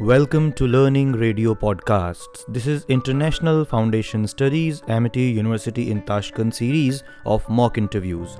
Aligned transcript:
Welcome 0.00 0.52
to 0.54 0.66
Learning 0.66 1.12
Radio 1.12 1.54
Podcasts. 1.54 2.44
This 2.48 2.66
is 2.66 2.86
International 2.88 3.66
Foundation 3.66 4.26
Studies 4.26 4.82
Amity 4.88 5.24
University 5.24 5.90
in 5.90 6.00
Tashkent 6.06 6.54
series 6.54 7.04
of 7.26 7.46
mock 7.50 7.76
interviews. 7.76 8.38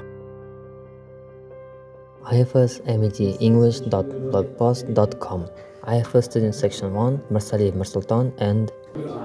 IFS 2.32 2.80
Amity 2.86 3.36
English.blogspot.com 3.40 5.50
IFS 5.86 6.24
Student 6.24 6.54
Section 6.54 6.94
1 6.94 7.18
Marsaliyev 7.30 7.74
Mirsulton 7.74 8.32
and 8.38 8.72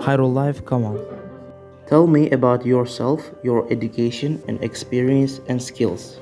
Hyrule 0.03 0.33
Life 0.33 0.65
Kamal. 0.65 0.99
Tell 1.87 2.05
me 2.05 2.29
about 2.31 2.65
yourself, 2.65 3.31
your 3.43 3.65
education 3.71 4.43
and 4.49 4.61
experience 4.61 5.39
and 5.47 5.63
skills. 5.63 6.19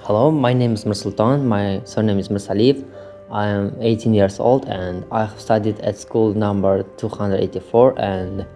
Hello, 0.00 0.30
my 0.30 0.52
name 0.52 0.74
is 0.74 0.84
Mirsulton. 0.84 1.46
My 1.46 1.80
surname 1.84 2.18
is 2.18 2.28
Marsaliyev. 2.28 2.84
I 3.30 3.46
am 3.46 3.76
18 3.80 4.14
years 4.14 4.38
old 4.38 4.66
and 4.68 5.04
I 5.10 5.24
have 5.24 5.40
studied 5.40 5.80
at 5.80 5.98
school 5.98 6.34
number 6.34 6.82
284 6.96 7.98
and 7.98 8.46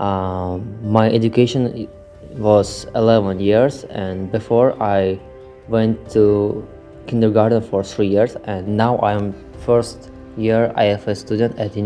um, 0.00 0.76
my 0.82 1.10
education 1.10 1.88
was 2.36 2.86
11 2.94 3.40
years 3.40 3.84
and 3.84 4.30
before 4.30 4.80
I 4.82 5.18
went 5.68 6.10
to 6.10 6.66
kindergarten 7.06 7.62
for 7.62 7.82
three 7.82 8.06
years 8.06 8.36
and 8.44 8.76
now 8.76 8.96
I 8.98 9.12
am 9.12 9.34
first 9.64 10.10
year 10.36 10.72
IFS 10.76 11.20
student 11.20 11.58
at 11.58 11.76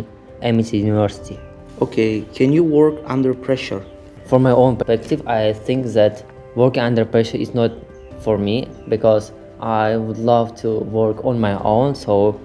Amity 0.42 0.78
University. 0.78 1.38
Okay, 1.80 2.22
can 2.34 2.52
you 2.52 2.64
work 2.64 2.94
under 3.06 3.34
pressure? 3.34 3.84
From 4.26 4.42
my 4.42 4.50
own 4.50 4.76
perspective, 4.76 5.26
I 5.26 5.52
think 5.52 5.86
that 5.88 6.24
working 6.54 6.82
under 6.82 7.04
pressure 7.04 7.38
is 7.38 7.54
not 7.54 7.72
for 8.20 8.38
me 8.38 8.68
because 8.88 9.32
I 9.62 9.96
would 9.96 10.18
love 10.18 10.56
to 10.56 10.80
work 10.80 11.24
on 11.24 11.38
my 11.38 11.56
own. 11.62 11.94
So 11.94 12.40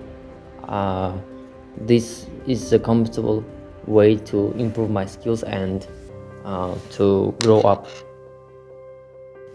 uh, 0.67 1.17
this 1.75 2.27
is 2.45 2.71
a 2.71 2.79
comfortable 2.79 3.43
way 3.87 4.17
to 4.17 4.51
improve 4.51 4.91
my 4.91 5.05
skills 5.05 5.41
and 5.43 5.85
uh, 6.45 6.75
to 6.91 7.33
grow 7.41 7.61
up. 7.61 7.87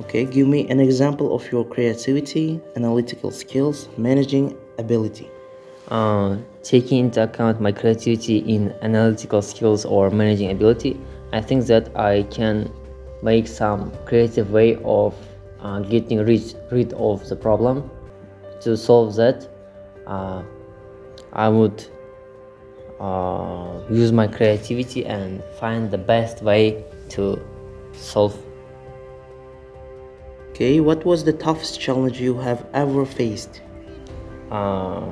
Okay, 0.01 0.25
give 0.25 0.49
me 0.49 0.69
an 0.69 0.81
example 0.81 1.35
of 1.35 1.51
your 1.53 1.65
creativity, 1.65 2.61
analytical 2.75 3.31
skills, 3.31 3.89
managing 3.97 4.59
ability. 4.79 5.31
Uh, 5.89 6.39
taking 6.65 7.07
into 7.07 7.23
account 7.23 7.61
my 7.61 7.71
creativity 7.71 8.39
in 8.39 8.75
analytical 8.83 9.41
skills 9.41 9.85
or 9.85 10.11
managing 10.11 10.51
ability, 10.51 10.99
I 11.33 11.41
think 11.41 11.67
that 11.67 11.97
I 11.97 12.25
can 12.25 12.73
make 13.23 13.47
some 13.47 13.93
creative 14.05 14.51
way 14.51 14.77
of 14.85 15.15
uh, 15.63 15.81
getting 15.81 16.19
rid, 16.19 16.55
rid 16.71 16.93
of 16.95 17.29
the 17.29 17.37
problem. 17.37 17.91
To 18.63 18.77
solve 18.77 19.17
that, 19.17 19.49
uh, 20.07 20.43
I 21.33 21.49
would 21.49 21.85
uh, 23.01 23.81
use 23.91 24.13
my 24.13 24.27
creativity 24.27 25.05
and 25.07 25.43
find 25.59 25.91
the 25.91 25.99
best 25.99 26.43
way 26.43 26.85
to 27.11 27.41
solve. 27.93 28.37
Okay, 30.51 30.81
what 30.81 31.05
was 31.05 31.25
the 31.25 31.33
toughest 31.33 31.81
challenge 31.81 32.21
you 32.21 32.37
have 32.39 32.67
ever 32.75 33.07
faced? 33.07 33.63
Uh, 34.51 35.11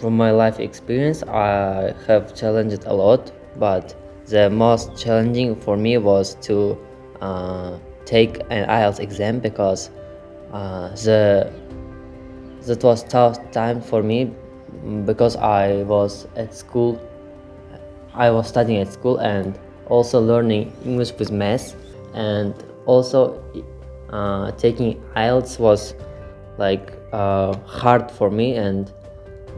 from 0.00 0.16
my 0.16 0.30
life 0.30 0.60
experience, 0.60 1.22
I 1.24 1.94
have 2.06 2.34
challenged 2.34 2.84
a 2.84 2.94
lot, 2.94 3.32
but 3.56 3.94
the 4.26 4.48
most 4.48 4.96
challenging 4.96 5.56
for 5.56 5.76
me 5.76 5.98
was 5.98 6.36
to 6.42 6.78
uh, 7.20 7.78
take 8.04 8.40
an 8.50 8.68
IELTS 8.68 9.00
exam 9.00 9.40
because 9.40 9.90
uh, 10.52 10.88
the 10.88 11.50
that 12.66 12.82
was 12.84 13.02
tough 13.04 13.50
time 13.50 13.80
for 13.80 14.02
me 14.02 14.30
because 15.04 15.36
I 15.36 15.82
was 15.82 16.26
at 16.36 16.54
school. 16.54 17.00
I 18.14 18.30
was 18.30 18.48
studying 18.48 18.80
at 18.80 18.92
school 18.92 19.18
and 19.18 19.58
also 19.86 20.20
learning 20.20 20.72
English 20.84 21.12
with 21.18 21.32
math, 21.32 21.74
and 22.14 22.54
also 22.86 23.42
uh, 24.10 24.52
taking 24.52 25.00
IELTS 25.16 25.58
was 25.58 25.94
like 26.58 26.92
uh, 27.12 27.56
hard 27.66 28.10
for 28.10 28.30
me. 28.30 28.54
And 28.54 28.92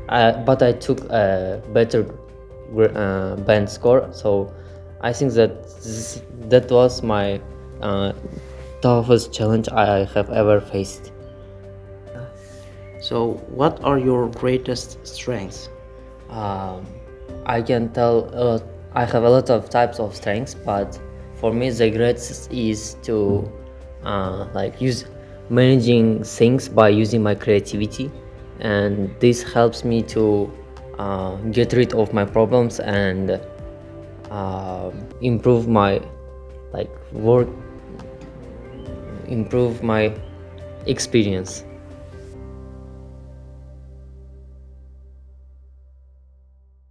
I, 0.09 0.33
but 0.33 0.63
I 0.63 0.73
took 0.73 1.01
a 1.11 1.63
better 1.73 2.07
uh, 2.95 3.37
band 3.37 3.69
score, 3.69 4.09
so 4.13 4.53
I 5.01 5.13
think 5.13 5.33
that 5.35 5.63
this, 5.83 6.23
that 6.49 6.71
was 6.71 7.03
my 7.03 7.41
uh, 7.85 8.13
toughest 8.81 9.33
challenge 9.33 9.69
I 9.69 10.05
have 10.05 10.31
ever 10.31 10.61
faced. 10.61 11.13
So, 13.01 13.35
what 13.53 13.85
are 13.85 13.99
your 13.99 14.29
greatest 14.29 15.07
strengths? 15.07 15.69
Um, 16.31 16.87
I 17.45 17.61
can 17.61 17.93
tell 17.93 18.31
lot, 18.33 18.63
I 18.95 19.05
have 19.05 19.25
a 19.25 19.29
lot 19.29 19.51
of 19.51 19.69
types 19.69 20.01
of 20.01 20.17
strengths, 20.17 20.55
but 20.55 20.99
for 21.35 21.53
me 21.53 21.69
the 21.69 21.91
greatest 21.91 22.51
is 22.51 22.97
to 23.03 23.53
uh, 24.05 24.49
like 24.55 24.81
use 24.81 25.05
managing 25.51 26.25
things 26.25 26.69
by 26.69 26.89
using 26.89 27.23
my 27.23 27.35
creativity, 27.35 28.11
and 28.61 29.15
this 29.21 29.43
helps 29.43 29.85
me 29.85 30.03
to 30.17 30.51
uh, 30.99 31.37
get 31.53 31.75
rid 31.75 31.93
of 31.93 32.15
my 32.15 32.25
problems 32.25 32.81
and 32.81 33.39
uh, 34.31 34.91
improve 35.21 35.69
my 35.69 36.01
like 36.73 36.91
work 37.13 37.49
improve 39.29 39.83
my 39.83 40.15
experience 40.87 41.65